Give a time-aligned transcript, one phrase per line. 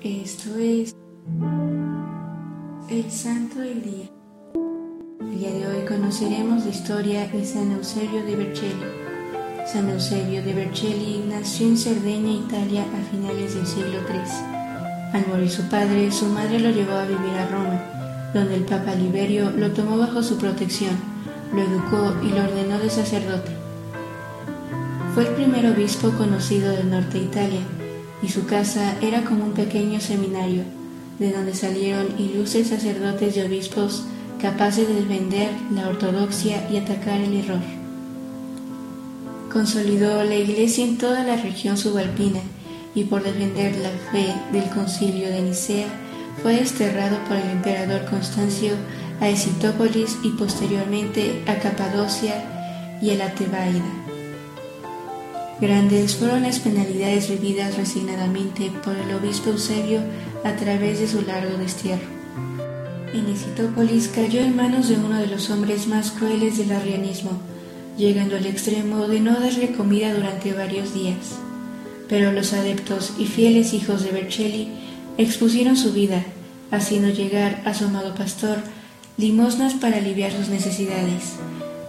[0.00, 0.94] Esto es
[2.88, 4.06] el Santo del Día.
[5.20, 8.86] El día de hoy conoceremos la historia de San Eusebio de Vercelli.
[9.66, 15.14] San Eusebio de Vercelli nació en Cerdeña, Italia, a finales del siglo III.
[15.14, 18.94] Al morir su padre, su madre lo llevó a vivir a Roma, donde el Papa
[18.94, 20.96] Liberio lo tomó bajo su protección,
[21.52, 23.50] lo educó y lo ordenó de sacerdote.
[25.12, 27.60] Fue el primer obispo conocido del norte de Italia
[28.22, 30.62] y su casa era como un pequeño seminario,
[31.18, 34.04] de donde salieron ilustres sacerdotes y obispos
[34.40, 37.60] capaces de defender la ortodoxia y atacar el error.
[39.52, 42.40] Consolidó la Iglesia en toda la región subalpina
[42.94, 45.88] y por defender la fe del concilio de Nicea
[46.42, 48.72] fue desterrado por el emperador Constancio
[49.20, 54.07] a Esitópolis y posteriormente a Capadocia y a la Tebaida.
[55.60, 60.00] Grandes fueron las penalidades vividas resignadamente por el obispo Eusebio
[60.44, 62.06] a través de su largo destierro.
[63.12, 67.32] En Esitópolis cayó en manos de uno de los hombres más crueles del arrianismo,
[67.96, 71.40] llegando al extremo de no darle comida durante varios días.
[72.08, 74.68] Pero los adeptos y fieles hijos de Vercelli
[75.16, 76.24] expusieron su vida,
[76.70, 78.58] haciendo llegar a su amado pastor
[79.16, 81.32] limosnas para aliviar sus necesidades,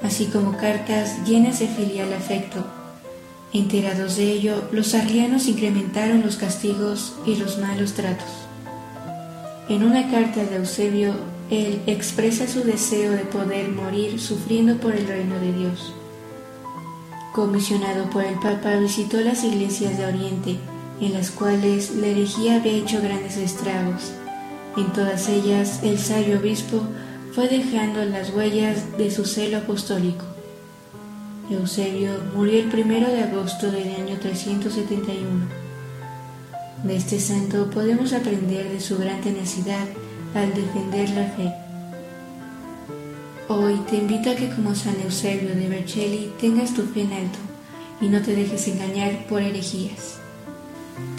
[0.02, 2.79] así como cartas llenas de filial afecto
[3.52, 8.30] Enterados de ello, los arrianos incrementaron los castigos y los malos tratos.
[9.70, 11.16] En una carta de Eusebio,
[11.50, 15.94] él expresa su deseo de poder morir sufriendo por el reino de Dios.
[17.34, 20.58] Comisionado por el Papa, visitó las iglesias de Oriente,
[21.02, 24.12] en las cuales la herejía había hecho grandes estragos.
[24.78, 26.84] En todas ellas, el sabio obispo
[27.34, 30.29] fue dejando las huellas de su celo apostólico.
[31.52, 35.48] Eusebio murió el primero de agosto del año 371.
[36.84, 39.88] De este santo podemos aprender de su gran tenacidad
[40.36, 41.52] al defender la fe.
[43.48, 47.40] Hoy te invito a que como San Eusebio de Vercelli tengas tu fe en alto
[48.00, 50.20] y no te dejes engañar por herejías.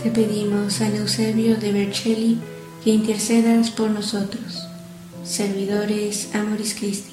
[0.00, 2.38] Te pedimos, San Eusebio de Vercelli,
[2.84, 4.68] que intercedas por nosotros.
[5.24, 7.10] Servidores Amoris Christi,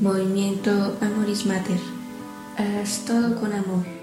[0.00, 1.95] Movimiento Amoris Mater
[2.56, 3.95] haz todo con amor.